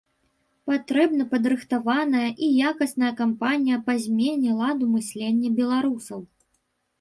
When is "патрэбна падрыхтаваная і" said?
0.69-2.49